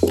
Hey, 0.00 0.06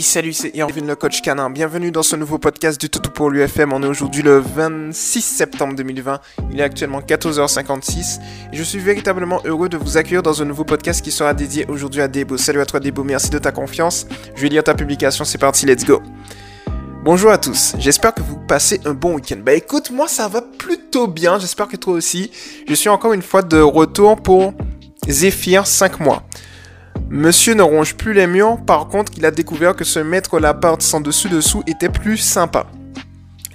salut, 0.00 0.32
c'est 0.32 0.54
Irvin 0.54 0.86
le 0.86 0.94
coach 0.94 1.22
canin. 1.22 1.50
Bienvenue 1.50 1.90
dans 1.90 2.04
ce 2.04 2.14
nouveau 2.14 2.38
podcast 2.38 2.80
du 2.80 2.88
Toutou 2.88 3.10
pour 3.10 3.30
l'UFM. 3.30 3.72
On 3.72 3.82
est 3.82 3.86
aujourd'hui 3.86 4.22
le 4.22 4.38
26 4.38 5.22
septembre 5.22 5.74
2020. 5.74 6.20
Il 6.52 6.60
est 6.60 6.62
actuellement 6.62 7.00
14h56 7.00 8.20
et 8.52 8.56
je 8.56 8.62
suis 8.62 8.78
véritablement 8.78 9.40
heureux 9.44 9.68
de 9.68 9.76
vous 9.76 9.96
accueillir 9.96 10.22
dans 10.22 10.40
un 10.40 10.44
nouveau 10.44 10.62
podcast 10.62 11.02
qui 11.02 11.10
sera 11.10 11.34
dédié 11.34 11.66
aujourd'hui 11.66 12.00
à 12.00 12.06
Debo. 12.06 12.36
Salut 12.36 12.60
à 12.60 12.66
toi 12.66 12.78
Debo, 12.78 13.02
merci 13.02 13.30
de 13.30 13.38
ta 13.38 13.50
confiance. 13.50 14.06
Je 14.36 14.42
vais 14.42 14.50
lire 14.50 14.62
ta 14.62 14.74
publication, 14.74 15.24
c'est 15.24 15.38
parti, 15.38 15.66
let's 15.66 15.84
go. 15.84 16.00
Bonjour 17.04 17.32
à 17.32 17.38
tous, 17.38 17.74
j'espère 17.80 18.14
que 18.14 18.22
vous 18.22 18.36
passez 18.36 18.80
un 18.84 18.94
bon 18.94 19.16
week-end. 19.16 19.40
Bah 19.44 19.54
écoute, 19.54 19.90
moi 19.90 20.06
ça 20.06 20.28
va 20.28 20.40
plutôt 20.40 21.08
bien, 21.08 21.36
j'espère 21.40 21.66
que 21.66 21.76
toi 21.76 21.94
aussi. 21.94 22.30
Je 22.68 22.74
suis 22.74 22.88
encore 22.88 23.12
une 23.12 23.22
fois 23.22 23.42
de 23.42 23.60
retour 23.60 24.22
pour 24.22 24.54
Zephyr 25.08 25.66
5 25.66 25.98
mois. 25.98 26.22
Monsieur 27.10 27.54
ne 27.54 27.62
ronge 27.62 27.96
plus 27.96 28.12
les 28.12 28.28
murs, 28.28 28.56
par 28.64 28.86
contre, 28.86 29.10
il 29.16 29.26
a 29.26 29.32
découvert 29.32 29.74
que 29.74 29.82
se 29.82 29.98
mettre 29.98 30.38
la 30.38 30.54
part 30.54 30.76
sans 30.78 31.00
dessus-dessous 31.00 31.64
était 31.66 31.88
plus 31.88 32.18
sympa. 32.18 32.66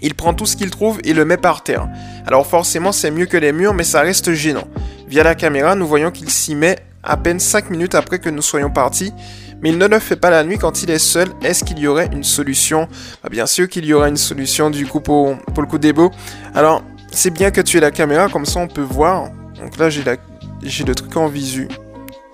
Il 0.01 0.13
prend 0.13 0.33
tout 0.33 0.45
ce 0.45 0.57
qu'il 0.57 0.69
trouve 0.69 0.99
et 1.05 1.13
le 1.13 1.23
met 1.23 1.37
par 1.37 1.63
terre. 1.63 1.87
Alors 2.25 2.45
forcément, 2.45 2.91
c'est 2.91 3.11
mieux 3.11 3.27
que 3.27 3.37
les 3.37 3.53
murs, 3.53 3.73
mais 3.73 3.85
ça 3.85 4.01
reste 4.01 4.33
gênant. 4.33 4.67
Via 5.07 5.23
la 5.23 5.35
caméra, 5.35 5.73
nous 5.75 5.87
voyons 5.87 6.11
qu'il 6.11 6.29
s'y 6.29 6.53
met 6.53 6.75
à 7.01 7.15
peine 7.15 7.39
5 7.39 7.69
minutes 7.69 7.95
après 7.95 8.19
que 8.19 8.29
nous 8.29 8.41
soyons 8.41 8.69
partis, 8.69 9.13
mais 9.61 9.69
il 9.69 9.77
ne 9.77 9.87
le 9.87 9.99
fait 9.99 10.15
pas 10.15 10.29
la 10.29 10.43
nuit 10.43 10.57
quand 10.57 10.83
il 10.83 10.91
est 10.91 10.99
seul. 10.99 11.29
Est-ce 11.41 11.63
qu'il 11.63 11.79
y 11.79 11.87
aurait 11.87 12.09
une 12.11 12.23
solution? 12.23 12.87
Bah, 13.23 13.29
Bien 13.29 13.45
sûr 13.45 13.67
qu'il 13.67 13.85
y 13.85 13.93
aura 13.93 14.07
une 14.07 14.17
solution 14.17 14.69
du 14.69 14.85
coup 14.85 15.01
pour, 15.01 15.37
pour 15.37 15.63
le 15.63 15.67
coup 15.67 15.79
beaux. 15.79 16.11
Alors, 16.53 16.83
c'est 17.11 17.31
bien 17.31 17.51
que 17.51 17.61
tu 17.61 17.77
aies 17.77 17.81
la 17.81 17.91
caméra, 17.91 18.29
comme 18.29 18.45
ça 18.45 18.59
on 18.59 18.67
peut 18.67 18.81
voir. 18.81 19.29
Donc 19.59 19.77
là, 19.77 19.89
j'ai 19.89 20.03
le 20.03 20.95
truc 20.95 21.15
en 21.17 21.27
visu. 21.27 21.67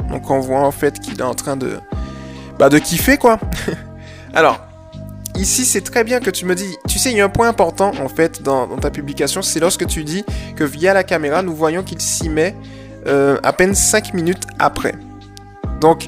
Donc 0.10 0.30
on 0.30 0.40
voit 0.40 0.60
en 0.60 0.72
fait 0.72 1.00
qu'il 1.00 1.20
est 1.20 1.24
en 1.24 1.34
train 1.34 1.56
de, 1.56 1.78
bah, 2.60 2.70
de 2.70 2.78
kiffer 2.78 3.18
quoi. 3.18 3.40
Alors, 4.34 4.60
ici 5.38 5.66
c'est 5.66 5.82
très 5.82 6.04
bien 6.04 6.20
que 6.20 6.30
tu 6.30 6.46
me 6.46 6.56
dis, 6.56 6.76
tu 6.88 7.00
sais, 7.00 7.12
il 7.12 7.18
y 7.18 7.22
a 7.22 7.26
un 7.26 7.30
point 7.30 7.48
important 7.48 7.92
en 8.02 8.10
fait 8.10 8.44
dans, 8.44 8.68
ta 8.78 8.92
publication, 8.92 9.42
c'est 9.42 9.60
lorsque 9.60 9.88
tu 9.88 10.04
dis 10.04 10.26
que 10.56 10.64
via 10.64 10.94
la 10.94 11.04
caméra, 11.04 11.42
nous 11.42 11.56
voyons 11.56 11.84
qu'il 11.84 12.02
s'y 12.02 12.30
met 12.30 12.56
euh, 13.08 13.38
à 13.44 13.54
peine 13.54 13.76
5 13.76 14.14
minutes 14.14 14.44
après. 14.60 14.94
Donc, 15.80 16.08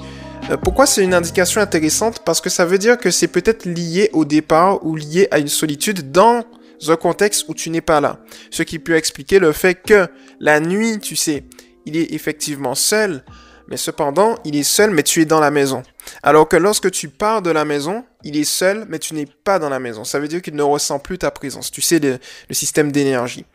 pourquoi 0.62 0.86
c'est 0.86 1.04
une 1.04 1.14
indication 1.14 1.62
intéressante? 1.62 2.22
Parce 2.24 2.40
que 2.40 2.50
ça 2.50 2.66
veut 2.66 2.78
dire 2.78 2.98
que 2.98 3.10
c'est 3.10 3.28
peut-être 3.28 3.66
lié 3.66 4.10
au 4.14 4.26
départ 4.26 4.86
ou 4.86 4.96
lié 4.96 5.28
à 5.32 5.40
une 5.40 5.48
solitude 5.48 6.12
dans 6.12 6.44
un 6.88 6.96
contexte 6.96 7.46
où 7.48 7.54
tu 7.54 7.70
n'es 7.70 7.82
pas 7.82 8.00
là. 8.00 8.20
Ce 8.52 8.64
qui 8.64 8.78
peut 8.78 8.96
expliquer 8.96 9.40
le 9.40 9.52
fait 9.52 9.76
que 9.76 10.08
la 10.40 10.60
nuit, 10.60 11.00
tu 11.00 11.16
sais, 11.16 11.46
il 11.86 11.98
est 11.98 12.14
effectivement 12.14 12.76
seul, 12.76 13.24
mais 13.68 13.78
cependant, 13.78 14.36
il 14.46 14.56
est 14.56 14.64
seul, 14.64 14.92
mais 14.92 15.04
tu 15.04 15.22
es 15.22 15.26
dans 15.26 15.40
la 15.40 15.50
maison. 15.50 15.82
Alors 16.22 16.48
que 16.48 16.56
lorsque 16.56 16.92
tu 16.92 17.10
pars 17.10 17.42
de 17.42 17.50
la 17.50 17.66
maison, 17.66 18.06
il 18.24 18.38
est 18.38 18.44
seul, 18.44 18.86
mais 18.90 19.00
tu 19.00 19.16
n'es 19.16 19.26
pas 19.26 19.58
dans 19.58 19.70
la 19.70 19.80
maison. 19.80 20.04
Ça 20.04 20.20
veut 20.20 20.28
dire 20.28 20.42
qu'il 20.42 20.56
ne 20.56 20.62
ressent 20.62 21.00
plus 21.00 21.18
ta 21.18 21.32
présence. 21.32 21.72
Tu 21.72 21.82
sais, 21.82 22.00
le, 22.00 22.20
système 22.52 22.92
d'énergie. 22.92 23.46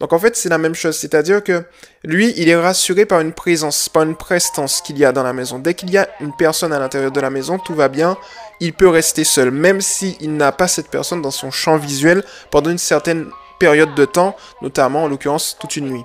Donc 0.00 0.12
en 0.12 0.18
fait, 0.18 0.36
c'est 0.36 0.48
la 0.48 0.58
même 0.58 0.74
chose. 0.74 0.96
C'est-à-dire 0.96 1.44
que 1.44 1.64
lui, 2.02 2.34
il 2.36 2.48
est 2.48 2.56
rassuré 2.56 3.06
par 3.06 3.20
une 3.20 3.32
présence, 3.32 3.88
par 3.88 4.02
une 4.02 4.16
prestance 4.16 4.80
qu'il 4.80 4.98
y 4.98 5.04
a 5.04 5.12
dans 5.12 5.22
la 5.22 5.32
maison. 5.32 5.58
Dès 5.58 5.74
qu'il 5.74 5.90
y 5.90 5.98
a 5.98 6.08
une 6.20 6.34
personne 6.36 6.72
à 6.72 6.80
l'intérieur 6.80 7.12
de 7.12 7.20
la 7.20 7.30
maison, 7.30 7.58
tout 7.58 7.74
va 7.74 7.88
bien. 7.88 8.16
Il 8.58 8.72
peut 8.72 8.88
rester 8.88 9.24
seul, 9.24 9.50
même 9.50 9.80
s'il 9.80 10.36
n'a 10.36 10.52
pas 10.52 10.68
cette 10.68 10.88
personne 10.88 11.22
dans 11.22 11.30
son 11.30 11.50
champ 11.50 11.76
visuel 11.76 12.24
pendant 12.50 12.70
une 12.70 12.78
certaine 12.78 13.30
période 13.60 13.94
de 13.94 14.04
temps, 14.04 14.34
notamment 14.62 15.04
en 15.04 15.08
l'occurrence 15.08 15.56
toute 15.60 15.76
une 15.76 15.88
nuit. 15.88 16.04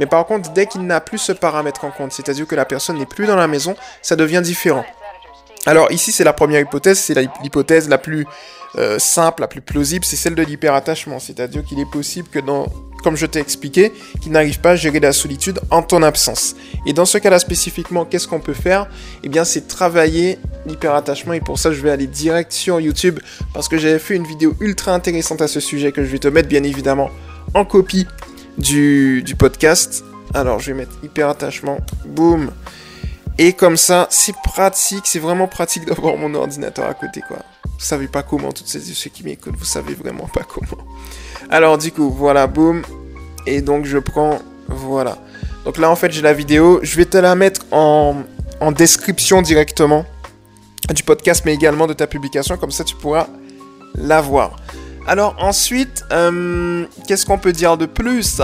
Mais 0.00 0.06
par 0.06 0.26
contre, 0.26 0.50
dès 0.52 0.66
qu'il 0.66 0.84
n'a 0.84 1.00
plus 1.00 1.18
ce 1.18 1.30
paramètre 1.30 1.84
en 1.84 1.92
compte, 1.92 2.10
c'est-à-dire 2.10 2.48
que 2.48 2.56
la 2.56 2.64
personne 2.64 2.98
n'est 2.98 3.06
plus 3.06 3.26
dans 3.26 3.36
la 3.36 3.46
maison, 3.46 3.76
ça 4.02 4.16
devient 4.16 4.40
différent. 4.42 4.84
Alors 5.66 5.90
ici, 5.90 6.12
c'est 6.12 6.24
la 6.24 6.32
première 6.32 6.60
hypothèse, 6.60 6.98
c'est 6.98 7.14
l'hypothèse 7.42 7.88
la 7.88 7.98
plus 7.98 8.26
euh, 8.76 8.98
simple, 8.98 9.42
la 9.42 9.48
plus 9.48 9.60
plausible, 9.60 10.04
c'est 10.04 10.16
celle 10.16 10.34
de 10.34 10.42
l'hyperattachement. 10.42 11.18
C'est-à-dire 11.18 11.64
qu'il 11.64 11.78
est 11.80 11.90
possible 11.90 12.28
que 12.28 12.38
dans, 12.38 12.66
comme 13.02 13.16
je 13.16 13.24
t'ai 13.24 13.38
expliqué, 13.38 13.92
qu'il 14.20 14.32
n'arrive 14.32 14.60
pas 14.60 14.72
à 14.72 14.76
gérer 14.76 15.00
la 15.00 15.12
solitude 15.12 15.60
en 15.70 15.82
ton 15.82 16.02
absence. 16.02 16.56
Et 16.86 16.92
dans 16.92 17.06
ce 17.06 17.18
cas-là 17.18 17.38
spécifiquement, 17.38 18.04
qu'est-ce 18.04 18.28
qu'on 18.28 18.40
peut 18.40 18.54
faire? 18.54 18.88
Eh 19.22 19.28
bien, 19.28 19.44
c'est 19.44 19.68
travailler 19.68 20.38
l'hyperattachement. 20.66 21.32
Et 21.34 21.40
pour 21.40 21.58
ça, 21.58 21.72
je 21.72 21.80
vais 21.80 21.90
aller 21.90 22.08
direct 22.08 22.52
sur 22.52 22.80
YouTube 22.80 23.20
parce 23.52 23.68
que 23.68 23.78
j'avais 23.78 23.98
fait 23.98 24.16
une 24.16 24.26
vidéo 24.26 24.54
ultra 24.60 24.92
intéressante 24.92 25.40
à 25.40 25.48
ce 25.48 25.60
sujet 25.60 25.92
que 25.92 26.04
je 26.04 26.10
vais 26.10 26.18
te 26.18 26.28
mettre 26.28 26.48
bien 26.48 26.62
évidemment 26.62 27.10
en 27.54 27.64
copie 27.64 28.06
du, 28.58 29.22
du 29.22 29.36
podcast. 29.36 30.04
Alors, 30.34 30.58
je 30.58 30.72
vais 30.72 30.78
mettre 30.78 30.92
hyperattachement. 31.02 31.78
Boum. 32.06 32.50
Et 33.38 33.52
comme 33.52 33.76
ça, 33.76 34.06
c'est 34.10 34.34
pratique, 34.36 35.06
c'est 35.06 35.18
vraiment 35.18 35.48
pratique 35.48 35.84
d'avoir 35.86 36.16
mon 36.16 36.34
ordinateur 36.34 36.88
à 36.88 36.94
côté, 36.94 37.20
quoi. 37.26 37.38
Vous 37.64 37.84
savez 37.84 38.06
pas 38.06 38.22
comment, 38.22 38.52
toutes 38.52 38.68
ces 38.68 38.80
ceux 38.80 39.10
qui 39.10 39.24
m'écoutent, 39.24 39.56
vous 39.56 39.64
savez 39.64 39.94
vraiment 39.94 40.28
pas 40.28 40.42
comment. 40.42 40.82
Alors, 41.50 41.76
du 41.76 41.90
coup, 41.90 42.10
voilà, 42.10 42.46
boum. 42.46 42.82
Et 43.46 43.60
donc, 43.60 43.84
je 43.84 43.98
prends, 43.98 44.38
voilà. 44.68 45.18
Donc 45.64 45.78
là, 45.78 45.90
en 45.90 45.96
fait, 45.96 46.12
j'ai 46.12 46.22
la 46.22 46.32
vidéo. 46.32 46.78
Je 46.82 46.96
vais 46.96 47.04
te 47.04 47.16
la 47.16 47.34
mettre 47.34 47.62
en, 47.72 48.22
en 48.60 48.72
description 48.72 49.42
directement 49.42 50.06
du 50.94 51.02
podcast, 51.02 51.42
mais 51.44 51.54
également 51.54 51.86
de 51.86 51.94
ta 51.94 52.06
publication. 52.06 52.56
Comme 52.56 52.70
ça, 52.70 52.84
tu 52.84 52.94
pourras 52.94 53.26
la 53.94 54.20
voir. 54.20 54.56
Alors, 55.06 55.36
ensuite, 55.38 56.04
euh, 56.12 56.86
qu'est-ce 57.06 57.26
qu'on 57.26 57.38
peut 57.38 57.52
dire 57.52 57.76
de 57.76 57.86
plus, 57.86 58.40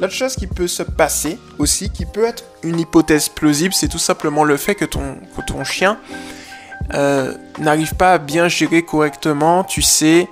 L'autre 0.00 0.14
chose 0.14 0.36
qui 0.36 0.46
peut 0.46 0.68
se 0.68 0.84
passer 0.84 1.38
aussi, 1.58 1.90
qui 1.90 2.06
peut 2.06 2.24
être 2.24 2.44
une 2.62 2.78
hypothèse 2.78 3.28
plausible, 3.28 3.74
c'est 3.74 3.88
tout 3.88 3.98
simplement 3.98 4.44
le 4.44 4.56
fait 4.56 4.76
que 4.76 4.84
ton, 4.84 5.64
chien 5.64 5.98
euh, 6.94 7.34
n'arrive 7.58 7.94
pas 7.94 8.12
à 8.12 8.18
bien 8.18 8.46
gérer 8.46 8.82
correctement, 8.82 9.64
tu 9.64 9.82
sais, 9.82 10.28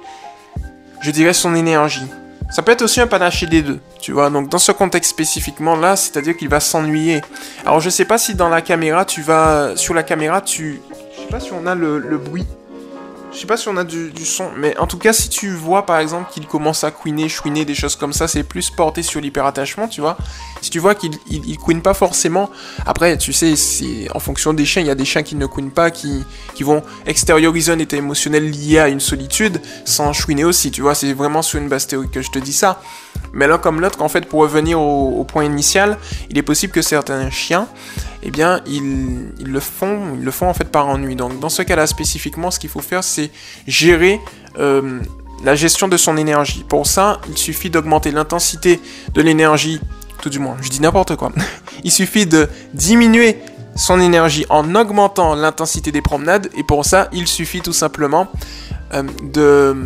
je 1.00 1.10
dirais 1.10 1.32
son 1.32 1.54
énergie. 1.56 2.06
Ça 2.50 2.62
peut 2.62 2.70
être 2.70 2.82
aussi 2.82 3.00
un 3.00 3.08
panaché 3.08 3.46
des 3.46 3.62
deux, 3.62 3.80
tu 4.00 4.12
vois. 4.12 4.30
Donc 4.30 4.48
dans 4.48 4.58
ce 4.58 4.70
contexte 4.70 5.10
spécifiquement 5.10 5.74
là, 5.74 5.96
c'est-à-dire 5.96 6.36
qu'il 6.36 6.48
va 6.48 6.60
s'ennuyer. 6.60 7.20
Alors 7.64 7.80
je 7.80 7.90
sais 7.90 8.04
pas 8.04 8.18
si 8.18 8.36
dans 8.36 8.48
la 8.48 8.62
caméra 8.62 9.04
tu 9.04 9.20
vas, 9.20 9.76
sur 9.76 9.94
la 9.94 10.04
caméra 10.04 10.40
tu, 10.40 10.80
je 11.12 11.22
sais 11.22 11.28
pas 11.28 11.40
si 11.40 11.50
on 11.52 11.66
a 11.66 11.74
le, 11.74 11.98
le 11.98 12.18
bruit 12.18 12.46
je 13.32 13.38
sais 13.38 13.46
pas 13.46 13.56
si 13.56 13.68
on 13.68 13.76
a 13.76 13.84
du, 13.84 14.12
son, 14.24 14.50
mais 14.56 14.76
en 14.78 14.86
tout 14.86 14.98
cas, 14.98 15.12
si 15.12 15.28
tu 15.28 15.50
vois 15.50 15.84
par 15.84 15.98
exemple 15.98 16.32
qu'il 16.32 16.46
commence 16.46 16.84
à 16.84 16.90
couiner, 16.90 17.28
chouiner, 17.28 17.64
des 17.64 17.74
choses 17.74 17.96
comme 17.96 18.12
ça, 18.12 18.28
c'est 18.28 18.44
plus 18.44 18.70
porté 18.70 19.02
sur 19.02 19.20
l'hyperattachement, 19.20 19.88
tu 19.88 20.00
vois. 20.00 20.16
Si 20.62 20.70
tu 20.70 20.78
vois 20.78 20.94
qu'il 20.94 21.12
il, 21.28 21.58
pas 21.82 21.94
forcément, 21.94 22.50
après, 22.86 23.18
tu 23.18 23.32
sais, 23.32 23.56
c'est 23.56 24.08
en 24.14 24.20
fonction 24.20 24.54
des 24.54 24.64
chiens, 24.64 24.82
il 24.82 24.88
y 24.88 24.90
a 24.90 24.94
des 24.94 25.04
chiens 25.04 25.22
qui 25.22 25.36
ne 25.36 25.46
couinent 25.46 25.70
pas, 25.70 25.90
qui, 25.90 26.24
qui 26.54 26.62
vont 26.62 26.82
extérioriser 27.04 27.72
un 27.72 27.78
état 27.78 27.96
émotionnel 27.96 28.50
lié 28.50 28.78
à 28.78 28.88
une 28.88 29.00
solitude 29.00 29.60
sans 29.84 30.12
chouiner 30.12 30.44
aussi, 30.44 30.70
tu 30.70 30.80
vois. 30.80 30.94
C'est 30.94 31.12
vraiment 31.12 31.42
sur 31.42 31.60
une 31.60 31.68
base 31.68 31.86
théorique 31.86 32.12
que 32.12 32.22
je 32.22 32.30
te 32.30 32.38
dis 32.38 32.52
ça. 32.52 32.80
Mais 33.32 33.46
l'un 33.46 33.58
comme 33.58 33.80
l'autre, 33.80 34.02
en 34.02 34.08
fait, 34.08 34.26
pour 34.26 34.40
revenir 34.40 34.80
au, 34.80 35.24
point 35.24 35.44
initial, 35.44 35.98
il 36.30 36.38
est 36.38 36.42
possible 36.42 36.72
que 36.72 36.82
certains 36.82 37.30
chiens, 37.30 37.68
eh 38.22 38.30
bien, 38.30 38.60
ils, 38.66 39.32
le 39.44 39.60
font, 39.60 40.14
ils 40.14 40.24
le 40.24 40.30
font 40.30 40.48
en 40.48 40.54
fait 40.54 40.70
par 40.70 40.88
ennui. 40.88 41.16
Donc, 41.16 41.38
dans 41.40 41.48
ce 41.48 41.62
cas-là 41.62 41.86
spécifiquement, 41.86 42.50
ce 42.50 42.58
qu'il 42.58 42.70
faut 42.70 42.80
faire, 42.80 43.04
c'est 43.04 43.30
gérer 43.66 44.20
euh, 44.58 45.00
la 45.44 45.54
gestion 45.54 45.88
de 45.88 45.96
son 45.96 46.16
énergie. 46.16 46.64
Pour 46.68 46.86
ça, 46.86 47.20
il 47.28 47.36
suffit 47.36 47.70
d'augmenter 47.70 48.10
l'intensité 48.10 48.80
de 49.14 49.22
l'énergie, 49.22 49.80
tout 50.22 50.30
du 50.30 50.38
moins, 50.38 50.56
je 50.62 50.70
dis 50.70 50.80
n'importe 50.80 51.16
quoi. 51.16 51.32
il 51.84 51.92
suffit 51.92 52.26
de 52.26 52.48
diminuer 52.74 53.38
son 53.76 54.00
énergie 54.00 54.46
en 54.48 54.74
augmentant 54.74 55.34
l'intensité 55.34 55.92
des 55.92 56.00
promenades, 56.00 56.48
et 56.56 56.62
pour 56.62 56.84
ça, 56.84 57.08
il 57.12 57.26
suffit 57.26 57.60
tout 57.60 57.74
simplement 57.74 58.28
euh, 58.94 59.02
de 59.22 59.76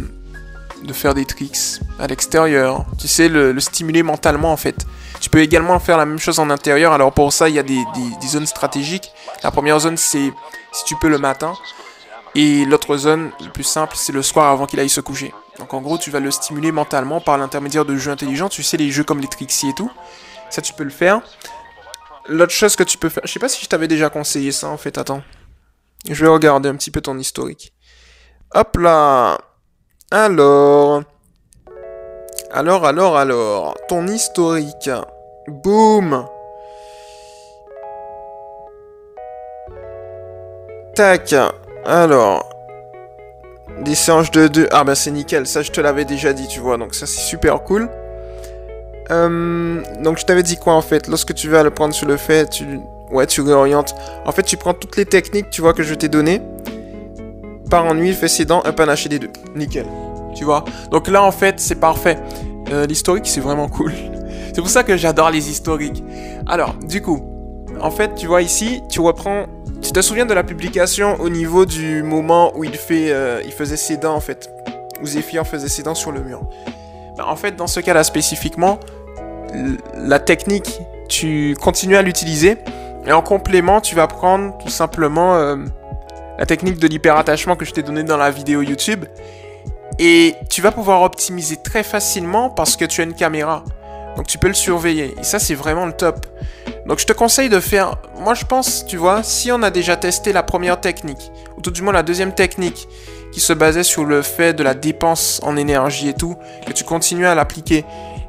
de 0.82 0.92
faire 0.92 1.14
des 1.14 1.24
tricks 1.24 1.80
à 1.98 2.06
l'extérieur. 2.06 2.84
Tu 2.98 3.08
sais, 3.08 3.28
le, 3.28 3.58
stimuler 3.60 4.02
mentalement 4.02 4.52
en 4.52 4.56
fait. 4.56 4.86
Tu 5.20 5.30
peux 5.30 5.40
également 5.40 5.78
faire 5.78 5.98
la 5.98 6.06
même 6.06 6.18
chose 6.18 6.38
en 6.38 6.50
intérieur. 6.50 6.92
Alors 6.92 7.12
pour 7.12 7.32
ça, 7.32 7.48
il 7.48 7.54
y 7.54 7.58
a 7.58 7.62
des, 7.62 7.84
zones 8.26 8.46
stratégiques. 8.46 9.10
La 9.42 9.50
première 9.50 9.78
zone, 9.80 9.96
c'est 9.96 10.32
si 10.72 10.84
tu 10.84 10.96
peux 10.96 11.08
le 11.08 11.18
matin. 11.18 11.54
Et 12.34 12.64
l'autre 12.64 12.96
zone, 12.96 13.30
le 13.40 13.50
plus 13.50 13.64
simple, 13.64 13.94
c'est 13.96 14.12
le 14.12 14.22
soir 14.22 14.50
avant 14.50 14.66
qu'il 14.66 14.78
aille 14.78 14.88
se 14.88 15.00
coucher. 15.00 15.34
Donc 15.58 15.74
en 15.74 15.80
gros, 15.80 15.98
tu 15.98 16.10
vas 16.10 16.20
le 16.20 16.30
stimuler 16.30 16.72
mentalement 16.72 17.20
par 17.20 17.36
l'intermédiaire 17.36 17.84
de 17.84 17.96
jeux 17.96 18.12
intelligents. 18.12 18.48
Tu 18.48 18.62
sais, 18.62 18.76
les 18.76 18.90
jeux 18.90 19.04
comme 19.04 19.20
les 19.20 19.28
Trixie 19.28 19.68
et 19.68 19.74
tout. 19.74 19.90
Ça, 20.48 20.62
tu 20.62 20.72
peux 20.72 20.84
le 20.84 20.90
faire. 20.90 21.20
L'autre 22.28 22.52
chose 22.52 22.76
que 22.76 22.84
tu 22.84 22.98
peux 22.98 23.08
faire... 23.08 23.22
Je 23.26 23.32
sais 23.32 23.40
pas 23.40 23.48
si 23.48 23.64
je 23.64 23.68
t'avais 23.68 23.88
déjà 23.88 24.08
conseillé 24.10 24.52
ça 24.52 24.68
en 24.68 24.76
fait. 24.76 24.96
Attends. 24.96 25.22
Je 26.08 26.24
vais 26.24 26.30
regarder 26.30 26.68
un 26.68 26.76
petit 26.76 26.90
peu 26.90 27.00
ton 27.00 27.18
historique. 27.18 27.72
Hop 28.54 28.76
là 28.76 29.38
alors. 30.10 31.02
Alors, 32.52 32.84
alors, 32.84 33.16
alors. 33.16 33.76
Ton 33.88 34.06
historique. 34.06 34.90
Boum. 35.48 36.26
Tac. 40.94 41.34
Alors. 41.84 42.48
Des 43.80 43.94
séances 43.94 44.30
de 44.30 44.48
2. 44.48 44.68
Ah 44.72 44.84
bah 44.84 44.94
c'est 44.94 45.10
nickel. 45.10 45.46
Ça 45.46 45.62
je 45.62 45.70
te 45.70 45.80
l'avais 45.80 46.04
déjà 46.04 46.32
dit, 46.32 46.48
tu 46.48 46.60
vois. 46.60 46.76
Donc 46.76 46.94
ça 46.94 47.06
c'est 47.06 47.20
super 47.20 47.62
cool. 47.62 47.88
Euh, 49.10 49.82
donc 50.02 50.18
je 50.18 50.24
t'avais 50.24 50.42
dit 50.42 50.56
quoi 50.56 50.74
en 50.74 50.82
fait? 50.82 51.08
Lorsque 51.08 51.34
tu 51.34 51.48
vas 51.48 51.62
le 51.62 51.70
prendre 51.70 51.94
sur 51.94 52.06
le 52.06 52.16
fait, 52.16 52.48
tu, 52.50 52.80
ouais, 53.10 53.26
tu 53.26 53.40
réorientes. 53.40 53.94
En 54.24 54.32
fait, 54.32 54.42
tu 54.42 54.56
prends 54.56 54.74
toutes 54.74 54.96
les 54.96 55.06
techniques, 55.06 55.50
tu 55.50 55.62
vois, 55.62 55.72
que 55.72 55.82
je 55.82 55.94
t'ai 55.94 56.08
données. 56.08 56.42
Par 57.70 57.86
en 57.86 57.94
huile, 57.94 58.14
fais 58.14 58.28
ses 58.28 58.44
dents, 58.44 58.62
un 58.64 58.72
panaché 58.72 59.08
des 59.08 59.20
deux. 59.20 59.30
Nickel. 59.54 59.86
Tu 60.34 60.44
vois? 60.44 60.64
Donc 60.90 61.08
là, 61.08 61.22
en 61.22 61.30
fait, 61.30 61.60
c'est 61.60 61.76
parfait. 61.76 62.18
Euh, 62.72 62.86
l'historique, 62.86 63.26
c'est 63.26 63.40
vraiment 63.40 63.68
cool. 63.68 63.92
C'est 64.52 64.60
pour 64.60 64.68
ça 64.68 64.82
que 64.82 64.96
j'adore 64.96 65.30
les 65.30 65.48
historiques. 65.48 66.02
Alors, 66.48 66.74
du 66.74 67.00
coup, 67.00 67.22
en 67.80 67.92
fait, 67.92 68.16
tu 68.16 68.26
vois 68.26 68.42
ici, 68.42 68.82
tu 68.88 68.98
reprends. 68.98 69.46
Tu 69.80 69.92
te 69.92 70.02
souviens 70.02 70.26
de 70.26 70.34
la 70.34 70.42
publication 70.42 71.14
au 71.20 71.28
niveau 71.28 71.64
du 71.64 72.02
moment 72.02 72.52
où 72.56 72.64
il, 72.64 72.74
fait, 72.74 73.12
euh, 73.12 73.40
il 73.44 73.52
faisait 73.52 73.76
ses 73.76 73.96
dents, 73.96 74.14
en 74.16 74.20
fait. 74.20 74.50
Où 75.00 75.06
Zéphyr 75.06 75.46
faisait 75.46 75.68
ses 75.68 75.84
dents 75.84 75.94
sur 75.94 76.10
le 76.10 76.20
mur. 76.20 76.42
Ben, 77.16 77.26
en 77.26 77.36
fait, 77.36 77.54
dans 77.54 77.68
ce 77.68 77.78
cas-là 77.78 78.02
spécifiquement, 78.02 78.80
la 79.94 80.18
technique, 80.18 80.80
tu 81.08 81.56
continues 81.60 81.96
à 81.96 82.02
l'utiliser. 82.02 82.58
Et 83.06 83.12
en 83.12 83.22
complément, 83.22 83.80
tu 83.80 83.94
vas 83.94 84.08
prendre 84.08 84.58
tout 84.58 84.68
simplement 84.68 85.36
euh, 85.36 85.56
la 86.40 86.46
technique 86.46 86.78
de 86.78 86.88
l'hyperattachement 86.88 87.54
que 87.54 87.66
je 87.66 87.72
t'ai 87.72 87.82
donné 87.82 88.02
dans 88.02 88.16
la 88.16 88.30
vidéo 88.30 88.62
YouTube. 88.62 89.04
Et 89.98 90.34
tu 90.48 90.62
vas 90.62 90.72
pouvoir 90.72 91.02
optimiser 91.02 91.58
très 91.62 91.82
facilement 91.82 92.48
parce 92.48 92.76
que 92.76 92.86
tu 92.86 93.02
as 93.02 93.04
une 93.04 93.14
caméra. 93.14 93.62
Donc 94.16 94.26
tu 94.26 94.38
peux 94.38 94.48
le 94.48 94.54
surveiller. 94.54 95.14
Et 95.20 95.22
ça, 95.22 95.38
c'est 95.38 95.54
vraiment 95.54 95.84
le 95.84 95.92
top. 95.92 96.26
Donc 96.86 96.98
je 96.98 97.04
te 97.04 97.12
conseille 97.12 97.50
de 97.50 97.60
faire... 97.60 97.96
Moi, 98.18 98.32
je 98.32 98.46
pense, 98.46 98.86
tu 98.86 98.96
vois, 98.96 99.22
si 99.22 99.52
on 99.52 99.62
a 99.62 99.70
déjà 99.70 99.96
testé 99.96 100.32
la 100.32 100.42
première 100.42 100.80
technique, 100.80 101.30
ou 101.58 101.60
tout 101.60 101.70
du 101.70 101.82
moins 101.82 101.92
la 101.92 102.02
deuxième 102.02 102.34
technique, 102.34 102.88
qui 103.32 103.40
se 103.40 103.52
basait 103.52 103.82
sur 103.82 104.06
le 104.06 104.22
fait 104.22 104.54
de 104.54 104.62
la 104.62 104.72
dépense 104.72 105.40
en 105.42 105.58
énergie 105.58 106.08
et 106.08 106.14
tout, 106.14 106.36
que 106.66 106.72
tu 106.72 106.84
continues 106.84 107.26
à 107.26 107.34
l'appliquer, 107.34 107.84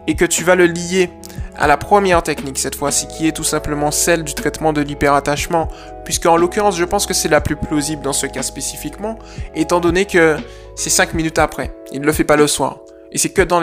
et 0.07 0.15
que 0.15 0.25
tu 0.25 0.43
vas 0.43 0.55
le 0.55 0.65
lier 0.65 1.09
à 1.57 1.67
la 1.67 1.77
première 1.77 2.23
technique 2.23 2.57
cette 2.57 2.75
fois-ci, 2.75 3.07
qui 3.07 3.27
est 3.27 3.31
tout 3.31 3.43
simplement 3.43 3.91
celle 3.91 4.23
du 4.23 4.33
traitement 4.33 4.73
de 4.73 4.81
l'hyperattachement, 4.81 5.67
puisque 6.05 6.25
en 6.25 6.37
l'occurrence 6.37 6.77
je 6.77 6.85
pense 6.85 7.05
que 7.05 7.13
c'est 7.13 7.29
la 7.29 7.41
plus 7.41 7.55
plausible 7.55 8.01
dans 8.01 8.13
ce 8.13 8.25
cas 8.25 8.43
spécifiquement, 8.43 9.17
étant 9.55 9.79
donné 9.79 10.05
que 10.05 10.37
c'est 10.75 10.89
5 10.89 11.13
minutes 11.13 11.39
après, 11.39 11.73
il 11.91 12.01
ne 12.01 12.05
le 12.05 12.13
fait 12.13 12.23
pas 12.23 12.35
le 12.35 12.47
soir, 12.47 12.79
et 13.11 13.17
c'est 13.17 13.29
que, 13.29 13.41
dans 13.41 13.61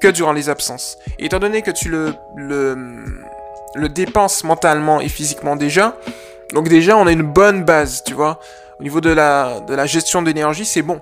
que 0.00 0.08
durant 0.08 0.32
les 0.32 0.48
absences. 0.48 0.98
Étant 1.18 1.38
donné 1.38 1.62
que 1.62 1.70
tu 1.70 1.90
le, 1.90 2.14
le 3.74 3.88
dépenses 3.88 4.44
mentalement 4.44 5.00
et 5.00 5.08
physiquement 5.08 5.56
déjà, 5.56 5.96
donc 6.52 6.68
déjà 6.68 6.96
on 6.96 7.06
a 7.06 7.12
une 7.12 7.22
bonne 7.22 7.64
base, 7.64 8.02
tu 8.04 8.14
vois. 8.14 8.40
Au 8.80 8.82
niveau 8.82 9.02
de 9.02 9.10
la, 9.10 9.60
de 9.60 9.74
la 9.74 9.84
gestion 9.84 10.22
d'énergie, 10.22 10.64
c'est 10.64 10.80
bon. 10.80 11.00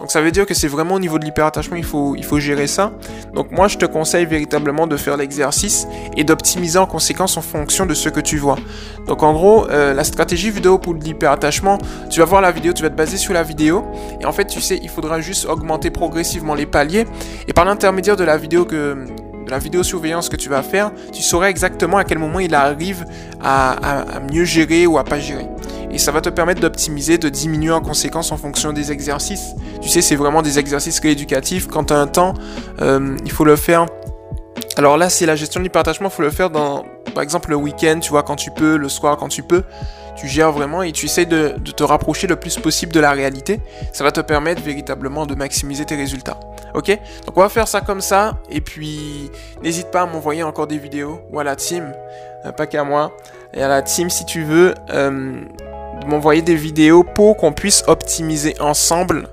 Donc 0.00 0.10
ça 0.10 0.20
veut 0.20 0.32
dire 0.32 0.46
que 0.46 0.54
c'est 0.54 0.66
vraiment 0.66 0.96
au 0.96 0.98
niveau 0.98 1.16
de 1.16 1.24
l'hyperattachement, 1.24 1.76
il 1.76 1.84
faut, 1.84 2.16
il 2.16 2.24
faut 2.24 2.40
gérer 2.40 2.66
ça. 2.66 2.90
Donc 3.34 3.52
moi, 3.52 3.68
je 3.68 3.78
te 3.78 3.84
conseille 3.84 4.26
véritablement 4.26 4.88
de 4.88 4.96
faire 4.96 5.16
l'exercice 5.16 5.86
et 6.16 6.24
d'optimiser 6.24 6.80
en 6.80 6.86
conséquence 6.86 7.36
en 7.36 7.40
fonction 7.40 7.86
de 7.86 7.94
ce 7.94 8.08
que 8.08 8.18
tu 8.18 8.36
vois. 8.38 8.56
Donc 9.06 9.22
en 9.22 9.32
gros, 9.32 9.70
euh, 9.70 9.94
la 9.94 10.02
stratégie 10.02 10.50
vidéo 10.50 10.78
pour 10.78 10.92
l'hyperattachement, 10.94 11.78
tu 12.10 12.18
vas 12.18 12.26
voir 12.26 12.40
la 12.40 12.50
vidéo, 12.50 12.72
tu 12.72 12.82
vas 12.82 12.90
te 12.90 12.96
baser 12.96 13.16
sur 13.16 13.32
la 13.32 13.44
vidéo. 13.44 13.84
Et 14.20 14.24
en 14.26 14.32
fait, 14.32 14.46
tu 14.46 14.60
sais, 14.60 14.80
il 14.82 14.88
faudra 14.88 15.20
juste 15.20 15.46
augmenter 15.46 15.92
progressivement 15.92 16.56
les 16.56 16.66
paliers. 16.66 17.06
Et 17.46 17.52
par 17.52 17.64
l'intermédiaire 17.64 18.16
de 18.16 18.24
la 18.24 18.38
vidéo 18.38 18.64
que 18.64 19.06
de 19.46 19.50
la 19.52 19.58
vidéosurveillance 19.60 20.28
que 20.28 20.36
tu 20.36 20.48
vas 20.48 20.64
faire, 20.64 20.90
tu 21.12 21.22
sauras 21.22 21.48
exactement 21.48 21.96
à 21.96 22.02
quel 22.02 22.18
moment 22.18 22.40
il 22.40 22.56
arrive 22.56 23.04
à, 23.40 24.16
à 24.16 24.20
mieux 24.20 24.44
gérer 24.44 24.88
ou 24.88 24.98
à 24.98 25.04
pas 25.04 25.20
gérer 25.20 25.46
et 25.90 25.98
ça 25.98 26.12
va 26.12 26.20
te 26.20 26.28
permettre 26.28 26.60
d'optimiser, 26.60 27.18
de 27.18 27.28
diminuer 27.28 27.72
en 27.72 27.80
conséquence 27.80 28.32
en 28.32 28.36
fonction 28.36 28.72
des 28.72 28.92
exercices. 28.92 29.54
Tu 29.80 29.88
sais, 29.88 30.02
c'est 30.02 30.16
vraiment 30.16 30.42
des 30.42 30.58
exercices 30.58 31.00
rééducatifs. 31.00 31.66
Quand 31.66 31.84
tu 31.84 31.94
as 31.94 31.98
un 31.98 32.06
temps, 32.06 32.34
euh, 32.80 33.16
il 33.24 33.32
faut 33.32 33.44
le 33.44 33.56
faire. 33.56 33.86
Alors 34.76 34.96
là, 34.96 35.10
c'est 35.10 35.26
la 35.26 35.36
gestion 35.36 35.60
du 35.60 35.70
partagement, 35.70 36.08
il 36.08 36.12
faut 36.12 36.22
le 36.22 36.30
faire 36.30 36.50
dans, 36.50 36.84
par 37.14 37.22
exemple, 37.22 37.50
le 37.50 37.56
week-end, 37.56 37.98
tu 38.00 38.10
vois, 38.10 38.22
quand 38.22 38.36
tu 38.36 38.50
peux, 38.50 38.76
le 38.76 38.88
soir, 38.88 39.16
quand 39.16 39.28
tu 39.28 39.42
peux. 39.42 39.62
Tu 40.16 40.28
gères 40.28 40.52
vraiment 40.52 40.82
et 40.82 40.92
tu 40.92 41.06
essaies 41.06 41.24
de, 41.24 41.54
te 41.76 41.82
rapprocher 41.82 42.26
le 42.26 42.36
plus 42.36 42.58
possible 42.58 42.92
de 42.92 43.00
la 43.00 43.12
réalité. 43.12 43.60
Ça 43.92 44.04
va 44.04 44.12
te 44.12 44.20
permettre 44.20 44.60
véritablement 44.62 45.24
de 45.24 45.34
maximiser 45.34 45.86
tes 45.86 45.96
résultats. 45.96 46.38
Ok? 46.74 46.88
Donc 47.26 47.36
on 47.36 47.40
va 47.40 47.48
faire 47.48 47.66
ça 47.66 47.80
comme 47.80 48.00
ça. 48.00 48.34
Et 48.50 48.60
puis, 48.60 49.30
n'hésite 49.62 49.90
pas 49.90 50.02
à 50.02 50.06
m'envoyer 50.06 50.42
encore 50.42 50.66
des 50.66 50.78
vidéos. 50.78 51.20
Ou 51.32 51.40
à 51.40 51.44
la 51.44 51.56
team. 51.56 51.92
Euh, 52.44 52.52
pas 52.52 52.66
qu'à 52.66 52.84
moi. 52.84 53.16
Et 53.54 53.62
à 53.62 53.68
la 53.68 53.82
team, 53.82 54.10
si 54.10 54.26
tu 54.26 54.44
veux. 54.44 54.74
Euh, 54.90 55.42
m'envoyer 56.06 56.42
des 56.42 56.54
vidéos 56.54 57.04
pour 57.04 57.36
qu'on 57.36 57.52
puisse 57.52 57.84
optimiser 57.86 58.54
ensemble 58.60 59.28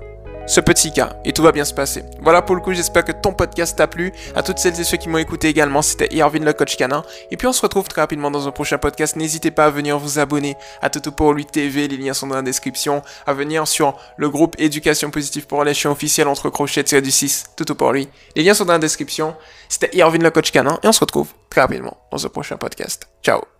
ce 0.48 0.60
petit 0.60 0.92
cas 0.92 1.12
et 1.24 1.32
tout 1.32 1.42
va 1.42 1.52
bien 1.52 1.64
se 1.64 1.74
passer. 1.74 2.04
Voilà 2.22 2.42
pour 2.42 2.56
le 2.56 2.62
coup, 2.62 2.72
j'espère 2.72 3.04
que 3.04 3.12
ton 3.12 3.32
podcast 3.32 3.76
t'a 3.76 3.86
plu. 3.86 4.12
À 4.34 4.42
toutes 4.42 4.58
celles 4.58 4.80
et 4.80 4.84
ceux 4.84 4.96
qui 4.96 5.08
m'ont 5.08 5.18
écouté 5.18 5.48
également, 5.48 5.82
c'était 5.82 6.08
Irvin 6.14 6.40
le 6.40 6.52
coach 6.52 6.76
canin. 6.76 7.04
Et 7.30 7.36
puis 7.36 7.46
on 7.46 7.52
se 7.52 7.60
retrouve 7.60 7.86
très 7.86 8.00
rapidement 8.00 8.30
dans 8.30 8.48
un 8.48 8.50
prochain 8.50 8.78
podcast. 8.78 9.16
N'hésitez 9.16 9.50
pas 9.50 9.66
à 9.66 9.70
venir 9.70 9.98
vous 9.98 10.18
abonner 10.18 10.56
à 10.80 10.88
Toto 10.88 11.12
pour 11.12 11.34
lui 11.34 11.44
TV, 11.44 11.86
les 11.86 11.96
liens 11.98 12.14
sont 12.14 12.26
dans 12.26 12.36
la 12.36 12.42
description. 12.42 13.02
À 13.26 13.34
venir 13.34 13.68
sur 13.68 13.96
le 14.16 14.30
groupe 14.30 14.56
Éducation 14.58 15.10
positive 15.10 15.46
pour 15.46 15.62
les 15.64 15.74
chiens 15.74 15.90
officiels 15.90 16.28
entre 16.28 16.48
crochets 16.48 16.82
du 16.82 17.10
6, 17.10 17.50
Toto 17.56 17.74
pour 17.74 17.92
lui. 17.92 18.08
Les 18.34 18.42
liens 18.42 18.54
sont 18.54 18.64
dans 18.64 18.72
la 18.72 18.78
description. 18.78 19.36
C'était 19.68 19.94
Irvin 19.96 20.18
le 20.18 20.30
coach 20.30 20.50
canin 20.50 20.78
et 20.82 20.88
on 20.88 20.92
se 20.92 21.00
retrouve 21.00 21.28
très 21.50 21.60
rapidement 21.60 21.98
dans 22.10 22.24
un 22.24 22.30
prochain 22.30 22.56
podcast. 22.56 23.06
Ciao 23.22 23.57